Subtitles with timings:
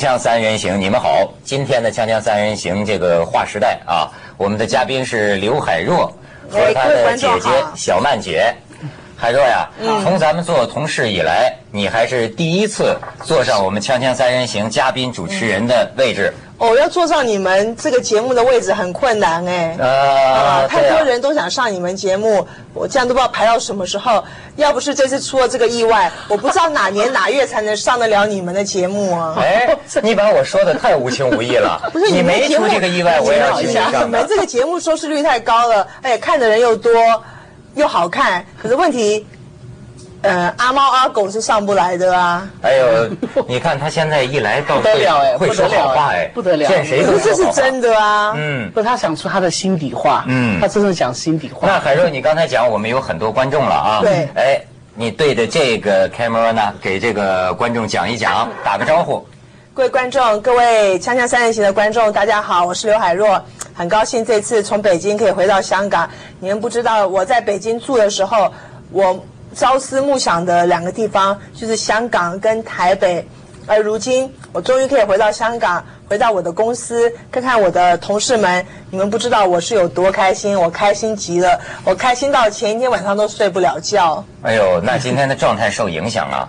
[0.00, 1.30] 锵锵三人行，你们好。
[1.44, 4.08] 今天的锵锵三人行这个划时代啊，
[4.38, 6.06] 我们的嘉宾是刘海若
[6.48, 8.50] 和他的姐姐小曼姐。
[9.14, 9.68] 海若呀，
[10.02, 16.32] 从咱们做同事以来，你还是第一次坐上我们锵锵三人行嘉宾主持人的位置。
[16.60, 19.74] 哦，要坐上你们这个节目的位置很困难哎。
[19.80, 24.22] 啊，太多人都想上你们节目，我这样都不知道排到什么时候。
[24.56, 29.34] 要不是这次出了这个意外，我不知道哪年哪月才能上得了你们的节目啊。
[29.38, 31.80] 哎，你把我说的太无情无义了。
[31.94, 36.92] 不 是你没出这个意外，我也要去你上们这个节目收视率太高了，哎，看的人又多，
[37.74, 38.44] 又好看。
[38.62, 39.26] 可是问题。
[40.22, 42.46] 呃，阿猫阿狗是上不来的啊！
[42.60, 43.08] 哎呦，
[43.48, 48.34] 你看他现在一来到不得了哎，会说好话哎，不得了，见谁都这是真的啊！
[48.36, 51.66] 嗯，不，他想出他的心底话，嗯，他真的讲心底话。
[51.66, 54.60] 那海若，你刚才讲我们有很多观众了啊，对，哎，
[54.94, 59.26] 你对着这个 camera 呢，给这个观众讲一讲，打个招呼。
[59.72, 66.06] 各位观众，各位锵锵三人行的观众，大家好，我是刘海若，很高兴这次从北京可以回到香港。
[66.40, 68.52] 你们不知道我在北京住的时候，
[68.92, 69.18] 我。
[69.54, 73.26] 朝思暮想的两个地方就是香港跟台北，
[73.66, 78.64] 而如今我终于可以回到香港，回到我的公司，看看我的同事们。
[78.90, 84.24] 你们不知道我是有多开心，我开心极了，我开心到前一天晚上都睡不了觉。
[84.42, 86.48] 哎呦，那今天的状态受影响啊。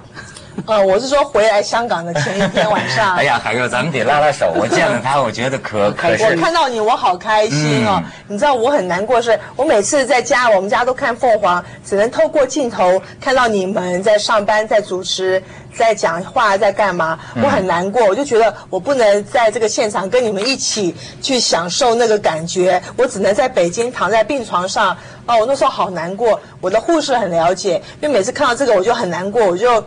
[0.67, 3.16] 呃，我是说回来香港的前一天晚上。
[3.17, 4.52] 哎呀，海哥，咱们得拉拉手。
[4.55, 6.23] 我见了他，我觉得可 可是。
[6.23, 8.02] 我看到你，我好开心哦。
[8.27, 15.41] 你知道我很难过，是我每次在家，我们家都看凤凰，只能透过镜头看到你们在上班、在主持、
[15.73, 17.17] 在讲话、在干嘛。
[17.41, 24.95] 我很难过，我就觉得我不能在这个现场跟你们一起去享受那个感觉，我只能在北京躺在病床上。
[25.25, 26.39] 哦，我那时候好难过。
[26.59, 29.83] 我的护士很了解，因为每次看到这个我就很难过，我就。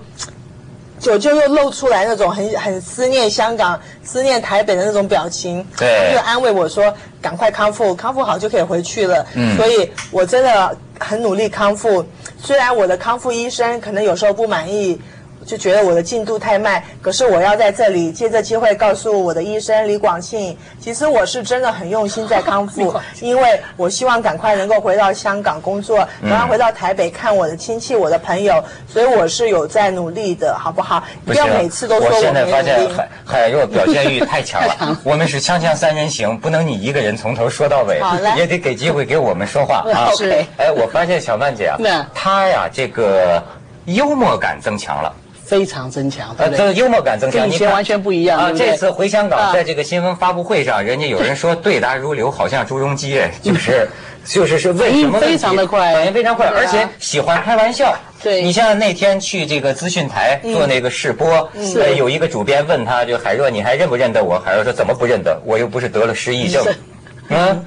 [1.04, 12.03] 就就又露出来那种很很思念香港、思念台北的那种表情，对，就安慰我说：“赶快康复，康复好就可以回去了。”嗯，所以我真的很努力康复，
[12.43, 14.98] 虽然我的康复医生可能有时候不满意。
[15.44, 31.05] 就觉得我的进度太慢，可是我要在这里借这机会告诉我的医生李广庆，其实我是真的很用心在康复，因为我希望赶快能够回到香港工作，然后回到台北看我的亲戚、我的朋友，所以我是有在努力的，好不好？
[31.27, 38.00] 不要每次都说我现在发现海海若表现欲太强了， 我们是锵锵三人行，不能你一个人从头说到尾，
[38.37, 40.09] 也得给机会给我们说话啊。
[40.16, 41.78] 是，哎，我发现小曼姐啊，
[42.15, 43.43] 她呀这个
[43.84, 45.15] 幽默感增强了。
[45.44, 48.53] 非常增强，呃，这个幽默感增强，跟以前完全不一样啊！
[48.56, 53.87] 这次回香港，在这个新闻发布会上，人家有人说对答如流，好像朱镕基， 就是
[54.25, 57.94] 就是是为什么非常的快，反应非常快，而且喜欢开玩笑。
[58.22, 64.41] 对你像那天去这个资讯台做那个试播，呃，有一个主编问他，就海若，你还认不认得我？
[64.43, 65.38] 海若说怎么不认得？
[65.44, 66.65] 我又不是得了失忆症，
[67.28, 67.65] 嗯。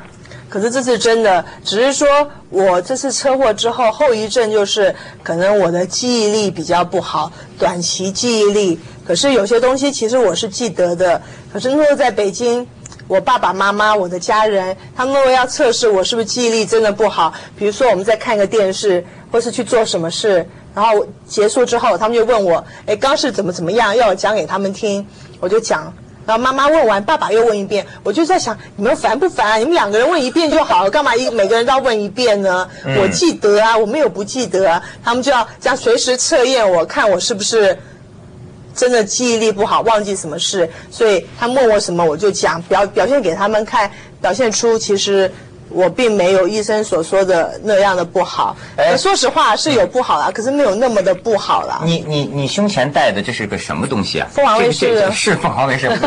[0.50, 2.08] 可是这是真的，只是说
[2.50, 8.80] 我这次车祸之后后遗症就是可能我的记忆力比较不好，短期记忆力。
[9.06, 11.22] 可是有些东西其实我是记得的。
[11.52, 12.68] 可是那时候在北京，
[13.08, 17.34] 我爸爸妈妈、我的家人，他们要测试我是不是记忆力真的不好。
[17.58, 25.06] 比如说我们在看一个电视，或是去做什么事，然后结束之后，他们就问我：“哎，刚是怎么怎么样？”要我讲给他们听，
[25.40, 25.94] 我就讲。
[26.28, 29.60] 然后妈妈问完，爸爸又问一遍，我就在想，你们烦不烦？
[29.62, 32.70] 你们两个人问一遍就好了，干嘛一每个人都要问一遍呢？
[33.02, 34.84] 我记得啊，我没有不记得啊。
[35.02, 37.76] 他们就要这样随时测验我，看我是不是
[38.76, 40.70] 真的记忆力不好，忘记什么事。
[40.92, 43.90] 所以他问我什么，我就讲表表现给他们看，
[44.22, 45.32] 表现出其实。
[45.69, 48.55] 我并没有医生所说的那样的不好，
[48.97, 51.81] 说实话是有不好啦，可是没有那么的不好啦。
[51.83, 54.28] 你你你胸前戴的这是个什么东西啊？
[54.31, 55.87] 凤凰卫视是凤凰卫视，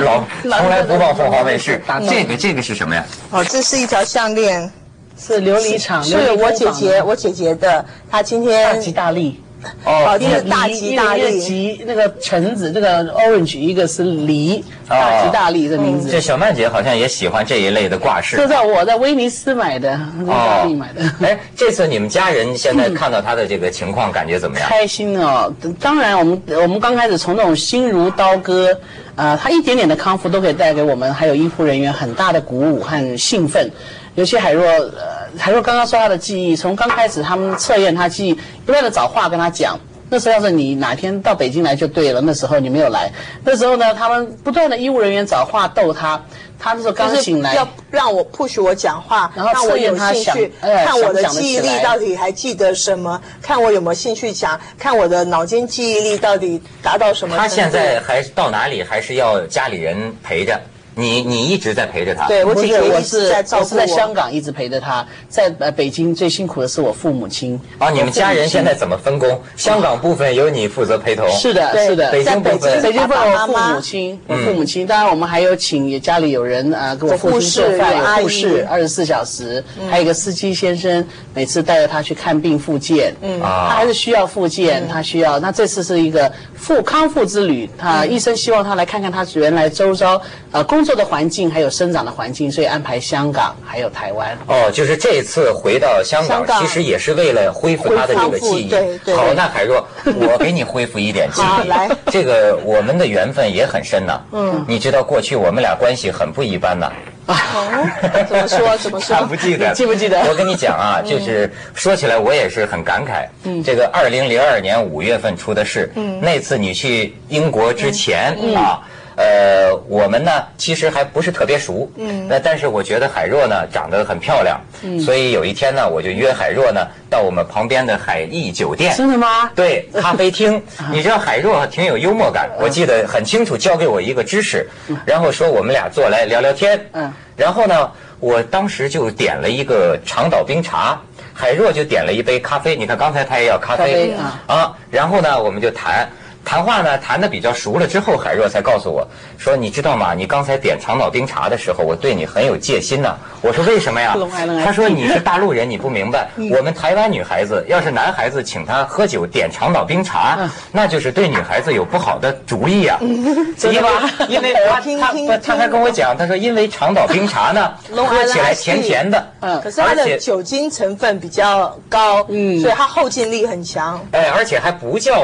[0.45, 1.81] 老从来不报凤凰卫视。
[2.09, 3.05] 这个这个是什么呀？
[3.31, 4.71] 哦，这是一条项链，
[5.19, 9.41] 是琉璃厂，是我姐姐我姐姐的，她今天大吉大利。
[9.85, 16.09] 哦，一个大吉大利，吉那个橙子，这个 orange，一个是梨，大吉大利的名字。
[16.11, 18.37] 这小曼姐好像也喜欢这一类的挂饰。
[18.37, 21.03] 就在我在威尼斯买的，意大利买的。
[21.21, 24.69] 哎，这次你们家人 现在看到他的这个情况，感觉怎么样？
[24.69, 25.53] 开心哦！
[25.79, 28.75] 当然，我们我们刚开始从那种心如刀割，
[29.15, 33.71] 啊，他一点点的康复都可以带给我们还有医护人员很大的鼓舞和兴奋。
[34.17, 38.35] 尤其海若，呃，海若刚刚说他的记忆，从刚开始他们测验他记忆，
[38.67, 39.79] 不断的找话跟他讲，
[40.09, 43.11] 那时候要是你哪天到北京来就对了，那时候你没有来，
[43.45, 46.21] 那时候呢，他们不断的医务人员找话逗他，
[46.59, 57.49] 他那时候刚醒来，要让我 push 我讲话，然后让我测验他有兴趣想哎看我的记忆力到底还记得什么，看我有没有兴趣讲，看我的脑筋记忆力到底达到什么程度。
[57.49, 60.61] 他现在还到哪里还是要家里人陪着，
[60.95, 62.27] 你你一直在陪着他。
[62.27, 67.61] 对我姐姐我是在照顾我是在香港一直陪着他，在呃北京最辛苦的是我父母亲。
[67.79, 69.41] 啊，你们家人现在怎么分工？
[69.57, 71.29] 香港部分由你负责陪同。
[71.31, 81.05] 是的，是的，北京部分北京部分我父母亲，我父母亲，当然我们还有请家里有人啊，给我父亲有护士做饭，有护士，二十四小时，还有一个司机先生，
[81.35, 85.39] 每次带着他去看病复健，嗯，啊他还是需要复健，他需要。
[85.41, 90.21] 那这次是一个复康复之旅，他医生希望他来看看他原来周遭
[90.51, 94.37] 呃工作的环境，还有生长的环境，所以安排香港还有台湾。
[94.47, 98.69] 哦，就是这次回到香港，香港其实也是为了恢复他的这个记忆。
[98.69, 101.45] 对对好，那海若，我给你恢复一点记忆。
[101.45, 104.21] 好来这个我们的缘分也很深呐。
[104.33, 106.93] 嗯，你知道过去我们俩关系很不一般呐。
[107.27, 108.77] 哦，怎么说？
[108.79, 109.23] 怎么说他？
[109.23, 113.29] 不记得，记不记得我跟你讲啊，就是说起来我也是很感慨。
[113.45, 118.81] 嗯，这个二零零二年五月份出的事，嗯，那次你去英国之前啊。
[119.21, 126.81] 呃，我们呢其实还不是特别熟，嗯，那但是我觉得海若呢长得很漂亮，嗯，所以有一天呢，我就约海若呢
[127.11, 129.51] 到我们旁边的海逸酒店，真的吗？
[129.55, 134.67] 对，咖啡厅， 你知道海若挺有幽默感，我记得很清楚，教给我一个知识，
[135.05, 137.91] 然后说我们俩坐来聊聊天，嗯，然后呢，
[138.21, 140.99] 我当时就点了一个长岛冰茶，
[141.35, 144.15] 海若就点了一杯咖啡，你看刚才他也要咖咖啡
[144.47, 146.09] 啊，然后呢，我们就谈。
[146.45, 149.07] 谈话呢谈的比较熟了之后，海若才告诉我
[149.39, 150.15] 说：“你知道吗？
[150.15, 156.29] 你刚才点长岛冰茶的时候，我对你很有戒心呢。”我说：“为什么呀龙爱龙？”爱他说：“你是大陆人，你不明白。
[156.57, 160.39] 我们台湾女孩子要是男孩子请她喝酒点长岛冰茶，
[160.73, 162.99] 那就是对女孩子有不好的主意呀。
[163.57, 163.89] 真的吗
[164.29, 164.55] 因为
[164.85, 174.01] 因为他他他还跟我讲，他说因为长岛冰茶呢， 喝起来甜甜的，嗯可是它而且的酒精成分比较高，嗯，所以它后劲力很强。
[174.13, 175.23] 哎，而且还不叫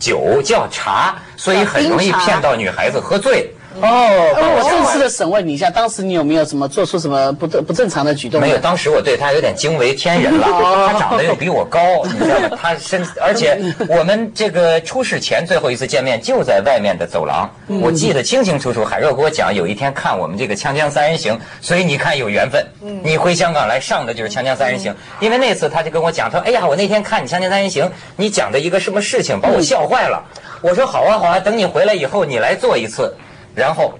[0.00, 3.54] 酒，叫茶，所以很容易骗到女孩子喝醉。
[3.80, 8.40] 哦，那帮我正式的审问你一下，当时你有没有什么做出什么不正不正常的举动？
[8.40, 10.46] 没有，当时我对他有点惊为天人了。
[10.46, 12.58] 哦他长得又比我高，你知道吗？
[12.60, 13.56] 他身，而且
[13.88, 18.84] 我们这个出事前最后一次见面就在外面的走廊，嗯我记得清清楚楚。
[18.84, 22.64] 海若给我讲，有一天看我们这个《锵锵三人行》，所以你看有缘分。
[22.82, 27.84] 嗯你回香港来上的就是《锵锵三人行》，因为那次他就跟我讲，他说：“哎呀，我那天看你《锵锵三人行》，
[28.16, 30.22] 你讲的一个什么事情把我笑坏了。”
[30.60, 33.14] 我说：“好啊，好啊，等你回来以后你来做一次。”
[33.54, 33.92] 然后。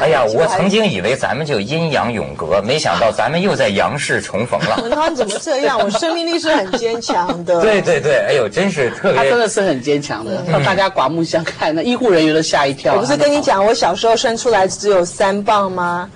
[0.00, 4.76] 哎呀，我曾经以为咱们就阴阳永隔，没想到咱们又在阳世重逢了。
[4.82, 5.78] 文涛，你怎么这样？
[5.78, 7.60] 我生命力是很坚强的。
[7.62, 11.72] 对对对，哎呦，真是特他别真的是很坚强的，让大家刮目相看。
[11.72, 12.94] 那医护人员都吓一跳。
[12.94, 16.10] 我不是跟你讲，我小时候生出来只有三磅吗？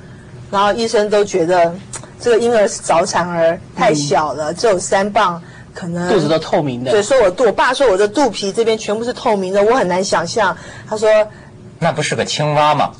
[0.50, 1.72] 然后医生都觉得
[2.18, 5.40] 这个婴儿是早产儿，太小了，只有三磅，
[5.72, 6.90] 可能肚子都透明的。
[6.90, 10.56] 对，说我肚，我爸说我的肚皮这边全部是透明的，我很难想象。
[10.88, 11.08] 他说
[11.78, 12.90] 那不是个青蛙吗？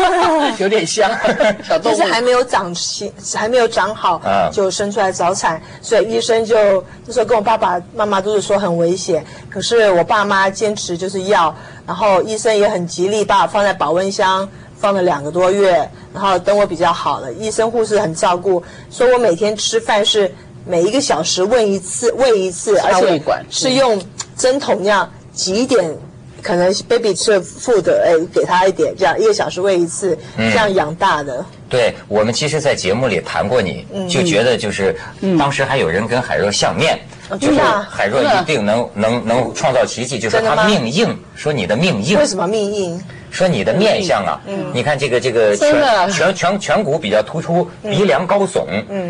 [0.58, 1.10] 有点像
[1.66, 2.12] 小动物就是。
[2.12, 11.54] 还没有长齐，还没有长好，嗯就生出来早产，所以医生就那时候跟我爸爸妈妈都是说很危险，可是我爸妈坚持就是要，
[11.86, 14.48] 然后医生也很极力把我放在保温箱。
[14.80, 20.32] 放了两个多月，然后等我比较好了，医生护士很照顾，说我每天吃饭是
[20.64, 23.20] 每一个小时喂一次，喂一次，而且
[23.50, 24.00] 是用
[24.36, 25.98] 针筒那样挤一点，
[26.42, 31.44] 可能 baby 吃的 food，哎，给他一点，这样一个小时喂一次，这样养大的。
[31.68, 34.08] 对我们其实，在节目里谈过你，嗯。
[34.08, 34.96] 就觉得就是
[35.38, 36.98] 当时还有人跟海若相面，
[37.38, 42.18] 就是海若一定能能能创造奇迹，就是他命硬，说你的命硬。
[42.18, 43.02] 为，什么命硬？
[43.30, 44.40] 说你的面相啊，
[44.72, 48.64] 你看这个这个颧颧颧颧骨比较突出，鼻梁高耸，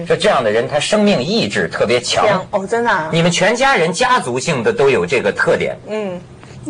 [0.05, 2.45] 说这样的人他生命意志特别强。
[2.51, 3.09] 哦，真的、啊。
[3.13, 6.21] 你们全家人家族性的都有这个特点，嗯，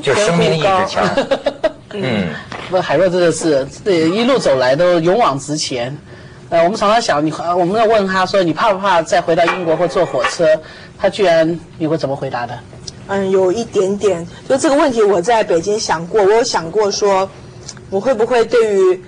[0.03, 1.05] 就生命意志强。
[1.93, 2.29] 嗯，
[2.71, 5.97] 不，海若真的是对一路走来都勇往直前。
[6.51, 10.47] 呃，我们常常想你，呃我们要问他说你怕不怕再回到英国或坐火车？
[10.99, 12.59] 他居然你会怎么回答的？
[13.09, 14.27] 嗯，有一点点。
[14.49, 17.29] 就这个问题，我在北京想过，我有想过说，
[17.91, 19.03] 我会不会对于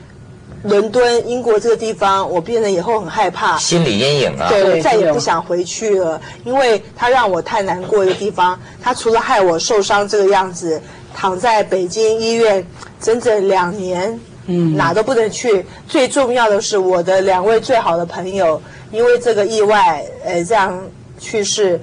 [0.63, 3.57] 伦敦、英国这个地方，我变得以后很害怕。
[3.57, 4.49] 心理阴影啊。
[4.49, 8.59] 对，我再也不想回去了，因为它让我太难过一个地方。
[8.83, 10.81] 它除了害我受伤这个样子，
[11.15, 12.67] 躺在北京医院
[13.01, 15.65] 整整两年，嗯，哪都不能去。
[15.89, 18.61] 最重要的是，我的两位最好的朋友
[18.93, 20.79] 因为这个意外，呃，这样
[21.19, 21.81] 去世，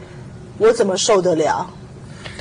[0.60, 1.68] 我怎么受得了？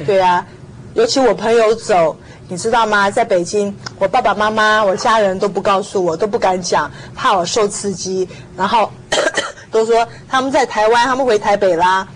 [0.05, 0.47] 对啊，
[0.93, 2.15] 尤其我朋友走，
[2.49, 3.11] 你知道吗？
[3.11, 8.29] 在北京，我爸爸妈妈、我家人都不告诉我，都不敢讲，怕我受刺激。
[8.57, 8.91] 然后
[9.71, 12.07] 都说他们在台湾，他们回台北啦。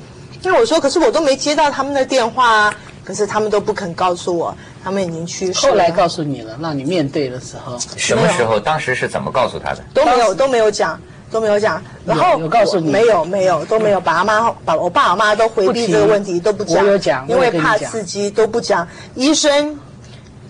[0.43, 2.75] 那我说，可是我都没接到他们的电话啊。
[3.03, 5.73] 可是他们都不肯告诉我，他们已经去世了。
[5.73, 8.61] 后来告诉你了，让你面对的时候，什么时候？
[8.61, 9.83] 当时是怎么告诉他的？
[9.93, 11.83] 都没有，都没有讲，都没有讲。
[12.05, 13.25] 然后有告诉你没有？
[13.25, 14.01] 没有，都没有。
[14.01, 16.85] 爸妈、把我爸、我妈都回避这个问题，都不讲。
[16.85, 18.87] 我有讲，因为怕刺激，都不讲。
[19.17, 19.77] 医生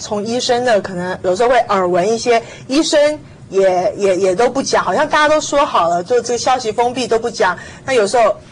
[0.01, 7.57] 从医生的可能有时候会耳闻一些，医生也也也都不讲，好像大家都说好了，就这个消息封闭都不讲。
[7.85, 8.35] 那有时候。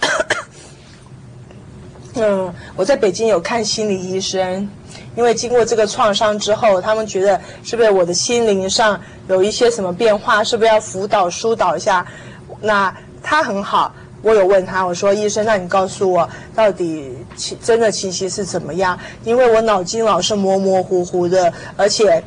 [2.21, 4.69] 嗯，我在北京有看心理医生，
[5.15, 12.05] 因为经过这个创伤之后，他们觉得是不是我的心灵上有一些什么变化，是不是要辅导疏导一下？
[12.61, 18.99] 那他很好，我有问他，我说医生，那你告诉我到底其真的情形是怎么样？
[19.25, 22.23] 因为我脑筋老是模模糊糊的，而且。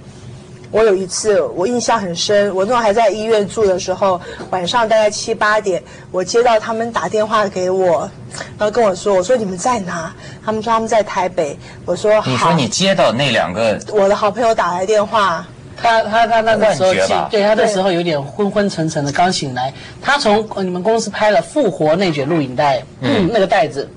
[0.73, 2.55] 我有一次，我印象很深。
[2.55, 4.21] 我那时候还在医院住的时候，
[4.51, 8.09] 晚上大概七八点，我接到他们打电话给我，
[8.57, 11.59] 然后跟我说：“我说你们在哪？”他们说他们在台北。
[11.85, 15.45] 我说：“你说你接到那两个我的好朋友打来电话，
[15.81, 16.93] 他他他那个时候
[17.29, 19.73] 对他那时候有点昏昏沉沉的，刚醒来。
[20.01, 23.89] 他从你们公司拍了《复活内卷》录影带，嗯，那个袋子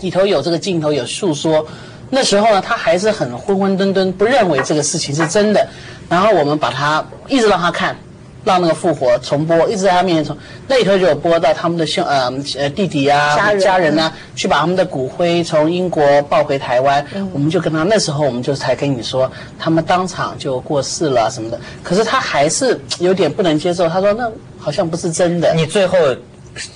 [0.00, 1.66] 里头有这个镜头，有诉说。
[2.08, 5.66] 那时候呢，他还是很昏昏沌沌，不认为这个事情是真的。
[6.08, 7.96] 然后我们把他一直让他看，
[8.46, 10.38] 让那个复活重播，一直在他面前重。
[10.68, 17.04] 那里头就有播到他们的兄呃呃弟弟啊家人呢，去把他们的骨灰从英国抱回台湾。
[17.32, 21.60] 我们就跟他那时候我们就才跟你说，他们当场就过世了什么的。
[21.82, 25.52] 可是他还是有点不能接受，他说那好像不是真的。
[25.52, 25.98] 你最后。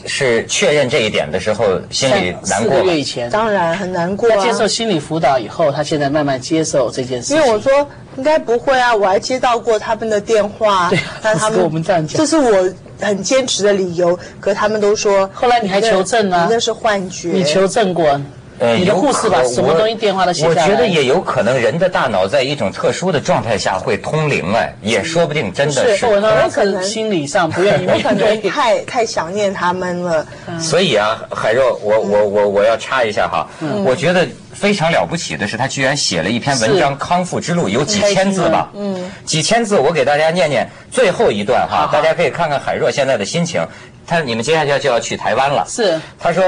[0.05, 2.77] 是确认这一点的时候，心里难过。
[2.77, 4.29] 四个月以前，当然很难过。
[4.29, 7.33] 他接受心理辅导以后，他现在慢慢接受这件事。
[7.33, 7.73] 因为我说
[8.17, 10.89] 应该不会啊，我还接到过他们的电话。
[10.91, 12.69] 对，但他们我们这样讲，这是我
[13.01, 14.19] 很坚持的理由。
[14.41, 16.49] 可他们都说，后来你还求证啊？
[16.51, 17.31] 那是幻觉。
[17.31, 18.21] 你求证过？
[18.59, 20.63] 呃，你的护士把什么东西电话都写下来。
[20.65, 26.05] 我觉得也有可能，人的大脑在一种特殊的状态下会通灵哎，也说不定，真的是。
[26.05, 30.27] 我可能心理上不愿意，我可能太太想念他们了。
[30.61, 33.49] 所以啊，海若，我我我我要插一下哈，
[33.87, 34.29] 我觉得
[34.61, 38.71] 非常了不起的是，他居然写了一篇文章《康复之路》，有几千字吧？
[38.75, 43.67] 嗯，几千字，我给大家念念最后一段哈，大家可以看看海若现在的心情。
[44.07, 46.43] 他你们接下来就要去台湾了，是他说。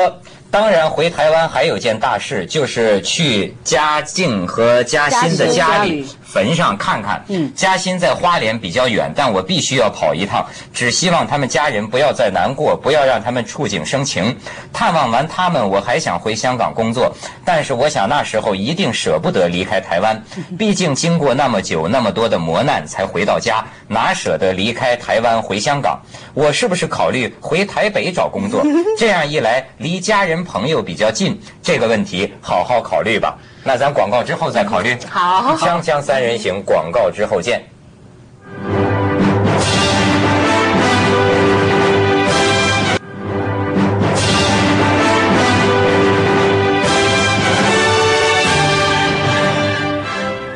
[0.52, 6.06] 当然，回台湾还有件大事，就是去嘉靖和嘉欣的家里。
[6.32, 10.46] 坟上看看，嗯，嘉欣在花莲比较远，但我必须要跑一趟。
[10.72, 14.34] 只希望他们家人不要再难过，不要让他们触景生情。
[14.72, 20.22] 探望完他们，我还想回香港工作，但是我想那时候一定舍不得离开台湾。
[20.58, 26.00] 毕竟经过那么久那么多的磨难才回到家，哪舍得离开台湾回香港？
[26.32, 28.62] 我是不是考虑回台北找工作？
[28.96, 31.40] 这样一来，离家人朋友比较近。
[31.62, 33.36] 这个问题好好考虑吧。
[33.64, 34.96] 那咱广告之后再考虑。
[35.08, 37.64] 好，锵锵三人行，广告之后见。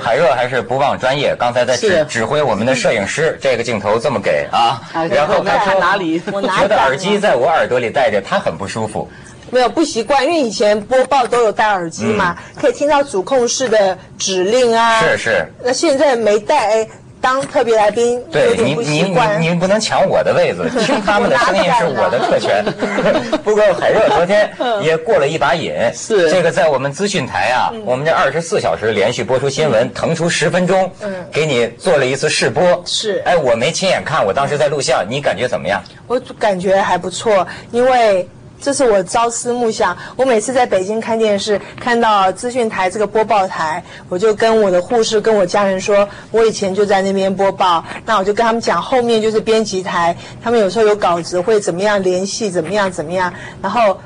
[0.02, 6.22] 海热还是不忘专业，刚才在指指挥我们的摄影师，这个镜头这么给啊，然后他说哪里？
[6.32, 9.10] 我觉得 耳机在我耳朵里戴着，他很不舒服。
[9.50, 15.00] 没有不习惯，因为以前播报都有戴耳机嘛，可以听到主控室的指令啊。
[15.00, 15.46] 是是。
[15.62, 16.88] 那现在没戴，哎，
[17.20, 19.40] 当特别来宾有点不习惯。
[19.40, 22.64] 你你不能抢我的位子，听他们的声音是我的特权。
[23.42, 24.50] 不过海热昨天
[24.82, 32.82] 也过了一把瘾，是这个在我们资讯台啊，我们这二十四小时连续播出新闻，腾出十分钟，嗯，给你做了一次试播。
[32.84, 33.22] 是。
[33.24, 35.80] 哎，我没亲眼看，我当时在录像，你感觉怎么样？
[36.06, 38.28] 我感觉还不错，因为。
[38.60, 39.96] 这是我朝思暮想。
[40.16, 47.84] 我每次在北京看电视，看到资讯台这个播报台，我就跟我的护士、跟我家人说，我以前就在那边播报。
[48.04, 53.32] 那我就跟他们讲，后面就是编辑台，他们有时候有稿子会怎么样联系，怎么样怎么样。
[53.62, 54.00] 然后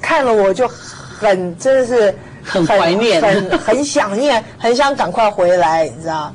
[0.00, 2.14] 看了我就很真的是。
[2.50, 6.34] 很怀念，很很想念，很想赶快回来，你知道？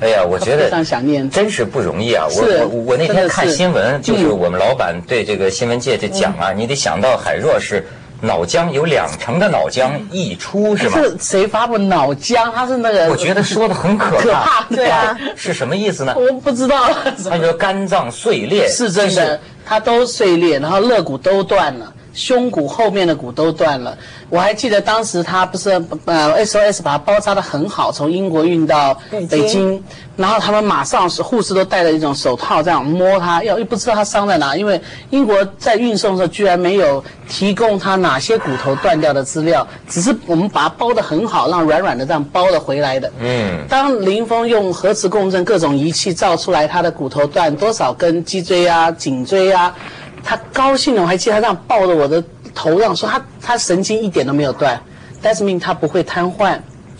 [0.00, 2.26] 哎呀，我觉得非常想念，真是不容易啊！
[2.30, 7.84] 我我我那天看新闻，就是我们老板对这个新闻界就讲啊，你得想到海若是
[8.20, 10.98] 脑浆有两成的脑浆溢出，是吗？
[10.98, 12.52] 是谁发布脑浆？
[12.52, 13.08] 他是那个？
[13.08, 16.14] 我觉得说的很可怕，对啊，是什么意思呢？
[16.16, 16.88] 我不知道。
[17.28, 21.92] 他说肝脏碎裂是真的，他都碎裂，然后肋骨都断了。
[22.16, 23.96] 胸骨后面的骨都断了。
[24.28, 25.70] 我还记得当时他不是
[26.06, 28.98] 呃 SOS 把他包扎的很好，从英国运到
[29.30, 29.80] 北京，
[30.16, 34.80] 然后他们马上是护士都戴着一种手套这样摸他，要又不知道他伤在哪，因为
[35.10, 43.12] 英国在运送的时候居然没有提供他哪些骨头断掉的资料，只是我们把它包的很好，让软软的这样包了回来的。
[43.20, 49.72] 嗯，当林峰用核磁共振各种仪器照出来他的骨头断多少根脊椎啊、颈椎啊。
[50.28, 54.78] 他高兴了，我还记得他这样抱着我的头上说：“他他神经一点都没有断
[55.22, 56.58] ，That means 他不会瘫痪，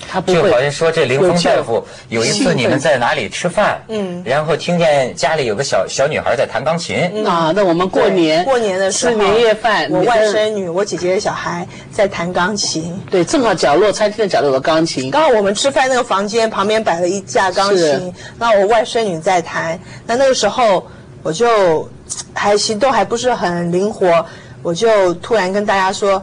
[0.09, 7.26] 他不会。”就好像说这林峰大夫有一次你们在哪里吃饭，嗯，然后听见家里有个小小女孩在弹钢琴。
[7.26, 20.87] 啊，那我们过年过年的吃年夜饭，我外甥女，我姐姐的小孩在弹钢琴，对，正好角落餐厅的角落有个钢琴，刚好我们吃饭那个房间旁边摆了一架钢琴，那我外甥女在弹，那那个时候
[21.26, 21.88] 我就。
[22.33, 24.25] 还行，动还不是很灵活，
[24.62, 26.23] 我就突然跟大家说，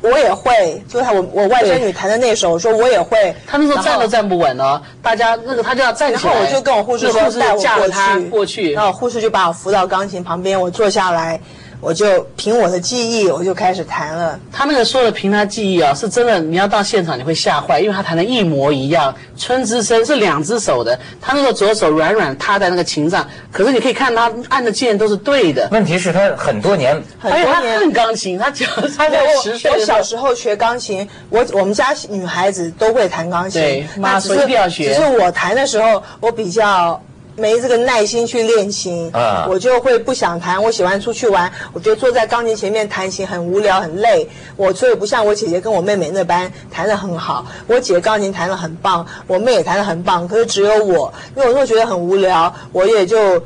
[0.00, 3.34] 我也会，就是我我外甥女弹的那首，我说我也会。
[3.46, 6.32] 她那时候站都站不稳了，大家那个她就要站起来。
[6.32, 8.72] 然后我就跟我护士说带我过去，过去。
[8.72, 11.40] 然后护士就把我扶到钢琴旁边，我坐下来。
[11.82, 14.38] 我就凭我的记忆，我就开始弹了。
[14.52, 16.38] 他那个说的凭他记忆啊，是真的。
[16.38, 19.12] 你要到现场你会吓坏，因为他弹的一模一样。
[19.36, 25.68] 春之声是两只手的，他那个左手软软塌在那个琴上，可是你可以看他按的键都是对的。
[25.72, 29.68] 问题是，他很多年，很多年弹钢琴，他讲他在十岁。
[29.72, 34.94] 我小时候学钢琴，我我们家女孩子都会弹钢琴，对，妈说一定要学。
[34.94, 37.02] 只是我弹的时候，我比较。
[37.36, 40.62] 没这个耐心去练琴，啊，我就会不想弹。
[40.62, 44.28] 我喜欢出去玩，我觉得坐在钢琴前面弹琴很无聊很累。
[44.56, 47.46] 我所以不像我姐姐跟我妹妹那般弹得很好。
[47.66, 50.28] 我姐钢琴弹得很棒，我妹也弹得很棒。
[50.28, 53.42] 可是只有我，因为我那时候觉得很无聊，我也就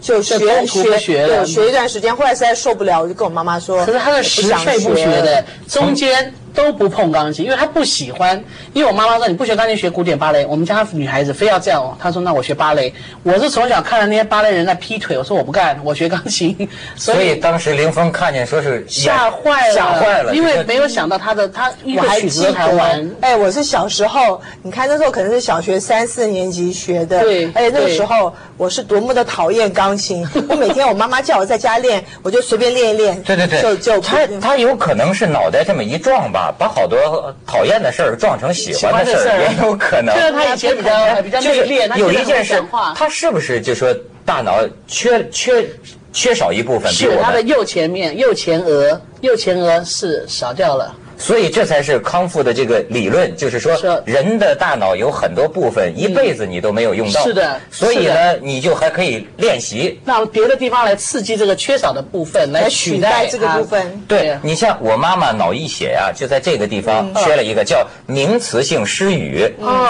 [0.00, 2.14] 就学学学学一段时间。
[2.14, 3.84] 后来实在受不了，我就跟我妈妈说。
[3.86, 6.34] 可是她的十岁不学的中间。
[6.54, 8.42] 都不碰钢琴，因为他不喜欢。
[8.72, 11.96] 因为我妈妈说你不学钢琴学古典芭蕾，我们家女孩子非要这样哦。
[12.00, 12.92] 她说那我学芭蕾。
[13.22, 16.56] 我是从小看着那些芭蕾人在劈腿，我说我不干，我学钢琴。
[16.94, 23.10] 所以当时林峰看见说是吓坏了，吓坏了，因为没有想到他的他一个曲子弹完。
[23.20, 27.20] 哎，我是小时候，你看那时候可能是小学三四年级学的。
[27.20, 33.20] 对，而且那个时候我是多么的讨厌钢琴， 我每天我妈妈叫我在家练，我就随便练一练。
[33.22, 36.43] 对对对，就就他他有可能是脑袋这么一撞吧。
[36.52, 40.14] 把好多讨厌的事儿撞成喜欢的事儿也有可能。
[40.14, 42.62] 就是他以前比较比较内敛，有一件事，
[42.94, 45.66] 他是不是就说大脑缺缺
[46.12, 46.92] 缺少一部分？
[46.92, 50.94] 是他的右前面右前额，右前额是少掉了。
[51.16, 53.72] 所以这才是康复的这个理论，就是说，
[54.04, 57.60] 人的大脑有很多部分一辈子你都没有用到，是的。
[57.70, 64.02] 所以呢，你就还可以练习，让别的地方来刺激这个缺少的部分，来取代这个部分。
[64.06, 69.46] 对你像我妈妈脑溢血呀，就在这个地方缺了一个叫名词性失语，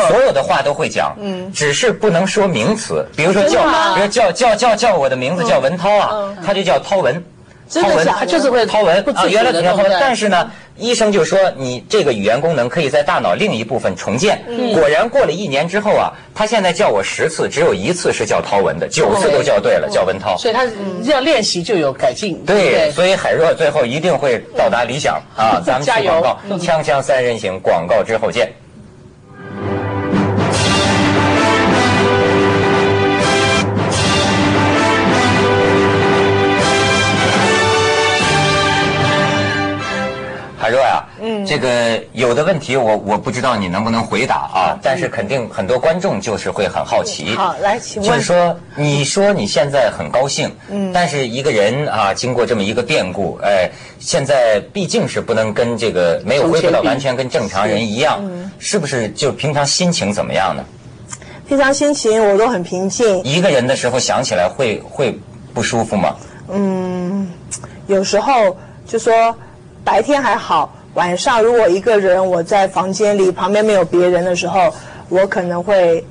[0.09, 1.17] 所有的话都会讲，
[1.53, 3.63] 只是不能说名词，比如说叫，
[3.95, 7.23] 比如叫叫叫叫我的名字叫文涛啊，他就叫涛文。
[7.73, 14.43] 涛文，他就是会涛文啊，原来叫涛文，但是呢，医生就说你这个语言功能可以在大脑另一部分重建。
[14.75, 20.37] 果然过了一年之后啊，他现在叫我十次，只有一次是叫涛文的，九次都叫对了，叫文涛。
[20.37, 20.67] 所以他
[21.05, 22.45] 要练习就有改进。
[22.45, 25.61] 对，所以海若最后一定会到达理想啊！
[25.65, 28.53] 咱们去广告，锵锵三人行，广告之后见。
[41.55, 47.33] 这个有的问题我我不知道你能不能回答啊，但是肯定很多观众就是会很好奇。
[47.37, 58.21] 好，来，请问，就是说，你说你现在很高兴，嗯，但是一个人啊，经过这么一个变故，哎，现在毕竟是不能跟这个没有恢复到完全跟正常人一样，
[58.59, 59.09] 是不是？
[59.11, 60.65] 就平常心情怎么样呢？
[61.47, 63.23] 平常心情我都很平静。
[63.23, 65.17] 一个人的时候想起来会会
[65.55, 66.17] 不舒服吗？
[66.49, 67.31] 嗯，
[67.87, 68.57] 有时候
[68.89, 69.13] 就说。
[69.87, 74.73] 白天还好，晚上如果一个人我在房间里，旁边没有别人的时候，
[75.09, 76.05] 我可能会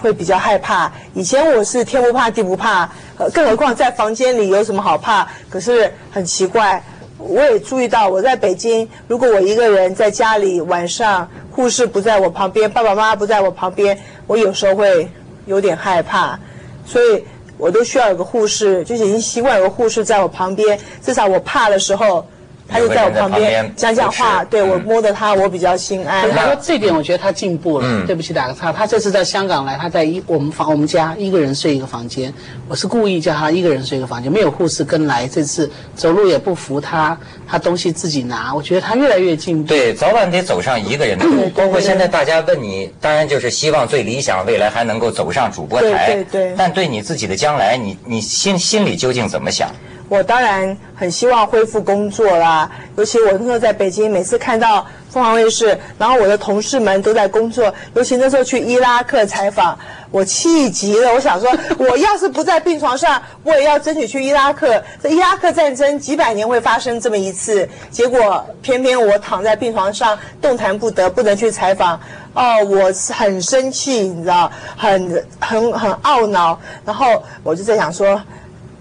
[0.00, 0.90] 会比较害怕。
[1.14, 2.88] 以前我是天不怕地不怕，
[3.34, 5.26] 更何况在房间里有什么好怕？
[5.48, 6.80] 可是很奇怪，
[7.18, 15.10] 我也注意到我在北京，如果我一个人在家里，晚上护士不在我旁边，爸爸妈妈不在我旁边，我有时候会
[15.46, 16.38] 有点害怕，
[16.86, 17.24] 所以
[17.58, 22.24] 我都需要有个护士，就是已经习惯有个护士在我旁边，至少我怕的时候。
[22.70, 26.30] 他就在我旁边讲讲话，对我摸着他，我比较心安。
[26.30, 28.06] 他说这点我觉得他进步了。
[28.06, 32.32] 对不起，打个岔，他这次在香港来，他在一我们房我们家一个人睡一个房间，
[32.68, 35.26] 我是故意叫他一个人睡一个房间，没有护士跟来。
[35.26, 39.68] 这次走路也不扶他，他东西自己拿，我觉得他越来越进步。
[39.68, 41.48] 对，早晚得走上一个人的路。
[41.50, 46.06] 包括现在大家问你，当然就是希望最理想未来还能够走上主播台。
[46.06, 46.54] 对对。
[46.56, 49.68] 但对你自己的将来，你你心心里究竟怎么想？
[50.10, 59.78] 我当然很希望恢复工作啦，尤其我那时候在北京，每次看到凤凰卫视，然后我的同事们都在工作，尤其那时候去伊拉克采访，
[60.10, 61.14] 我气极了。
[61.14, 64.82] 我想说，我要是不在病床上，我也要争取去伊拉克。
[65.00, 71.94] 这伊拉克战争几百年会发生这么一次，结果偏偏我躺在病床上动弹不得，不能去采访。
[72.34, 76.58] 哦，我很生气，你知道，很很很懊恼。
[76.84, 78.20] 然后我就在想说。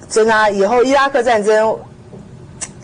[0.10, 1.78] 真的，以后伊拉克战争，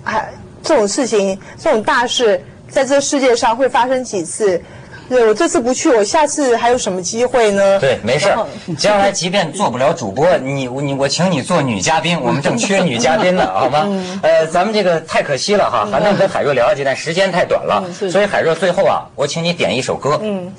[0.03, 0.29] 还
[0.61, 4.61] 这种事情，这种大事，在这世界上会发生几次？
[5.07, 7.79] 对我这次不去，我下次还有什么机会呢？
[7.79, 8.43] 对，没事儿。
[8.75, 13.87] 将来即便做不了主播，你你我请你做女嘉宾，我们正缺女嘉宾呢， 好吗？
[14.23, 17.83] 呃，咱们这个太可惜了哈，还能跟海若聊几段，时间太短了。
[18.09, 20.19] 所以海若最后啊，我请你点一首歌。
[20.23, 20.51] 嗯，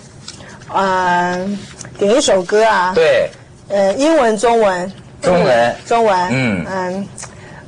[0.68, 1.36] 啊，
[1.98, 2.92] 点一首歌啊。
[2.94, 3.28] 对。
[3.68, 4.92] 呃，英文、中文。
[5.26, 7.08] 中文，中文，嗯嗯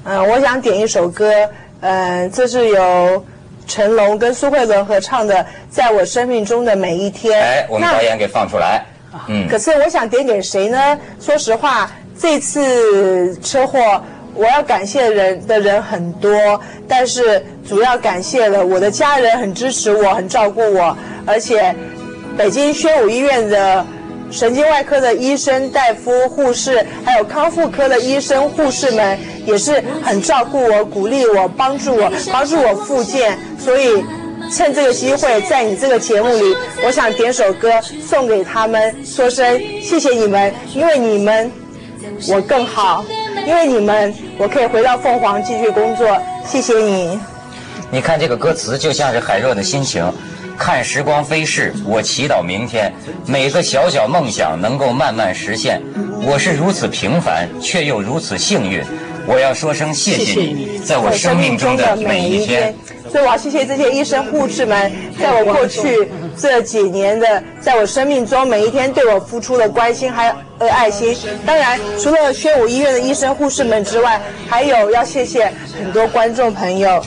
[0.05, 1.33] 嗯，我想点一首歌，
[1.81, 3.25] 嗯，这是由
[3.67, 5.35] 成龙跟苏慧伦合唱的
[5.69, 7.37] 《在我生命中的每一天》。
[7.43, 8.85] 哎，我们导演给放出来。
[9.27, 10.97] 嗯，可是我想点给谁呢？
[11.21, 14.01] 说实话，这次车祸，
[14.35, 21.75] 我要感谢人的人很多，但是主要感谢了我的家人，很支持我，很照顾我，而且
[22.37, 23.85] 北京宣武医院的。
[24.31, 33.39] 神经外科的医生、大夫、护士，还有康复科的医生、护士们，也是很照顾我、鼓励我、帮助我、帮助我复健。
[33.59, 34.05] 所以，
[34.53, 37.73] 趁这个机会，在你这个节目里，我想点首歌
[38.07, 41.51] 送给他们，说声谢谢你们，因为你们，
[42.29, 43.05] 我更好；
[43.47, 46.07] 因为你们，我可以回到凤凰继续工作。
[46.47, 47.19] 谢谢你。
[47.91, 50.05] 你看这个歌词，就像是海若的心情。
[50.59, 52.93] 看时光飞逝，我祈祷明天
[53.25, 55.81] 每个小小梦想能够慢慢实现。
[56.27, 58.83] 我是如此平凡，却又如此幸运。
[59.25, 62.75] 我要说声谢谢你，在我生命中的每一天。
[63.11, 71.17] 所以我要谢谢这些医生护士们，在我过去这几年的，在我生命中每一天对我付出的关心还有爱心。
[71.47, 77.03] 当然，除了宣武医院的医生护士们之外，还有要谢谢很多观众朋友。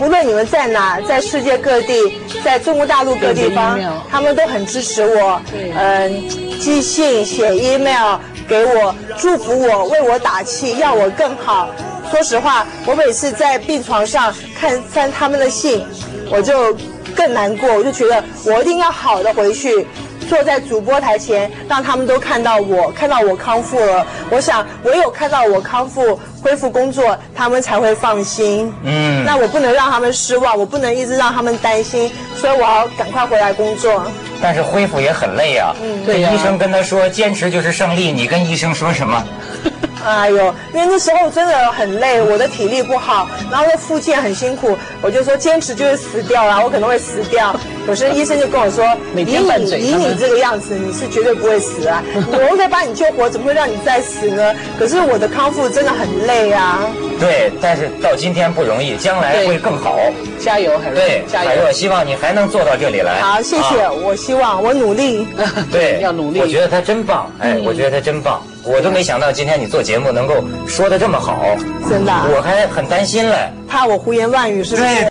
[0.00, 3.78] 不论你们在哪，在世界各地，在中国大陆各地方，
[4.10, 5.38] 他们都很支持我。
[5.52, 6.26] 嗯，
[6.58, 8.16] 寄信、写 email
[8.48, 11.68] 给我，祝福我，为我打气，要我更好。
[12.10, 15.84] 说实话，我每次在病床上看翻他们的信，
[16.30, 16.74] 我就
[17.14, 17.70] 更难过。
[17.70, 19.86] 我就觉得我一定要好的回去。
[20.30, 24.06] 坐在主播台前，让他们都看到我，看到我康复了。
[24.30, 28.72] 我想，唯有看到我康复、恢复工作，他们才会放心。
[28.84, 34.04] 嗯，那我不能让他们失望，我不能一直让他们担心，所以我要赶快回来工作。
[34.40, 35.74] 但是恢复也很累啊。
[35.82, 38.12] 嗯，对医生跟他说，坚持就是胜利。
[38.12, 39.24] 你跟医生说什么？
[40.06, 47.54] 哎呦，因为那时候真的很累，我的体力不好，然后那复健很辛苦，我就说坚持就是死掉了，我可能会死掉。
[47.90, 48.84] 可是医生就跟我说，
[49.16, 52.00] 以你以你这个样子，你是绝对不会死啊！
[52.14, 54.54] 我可以把你救活，怎么会让你再死呢？
[54.78, 56.88] 可是我的康复真的很累啊。
[57.18, 59.98] 对，但是到今天不容易，将来会更好。
[60.38, 60.94] 加油，海若！
[60.94, 63.20] 对，海若，希望你还能做到这里来。
[63.20, 65.26] 好，谢谢，我希望我努力。
[65.72, 66.38] 对，要努力。
[66.38, 68.40] 我觉得他真棒，哎，我觉得他真棒。
[68.62, 71.44] 我都没想到今天你做节目能够说的这么好，
[71.88, 74.86] 真的，我还很担心嘞，怕我胡言乱语是不是？
[74.86, 75.09] 对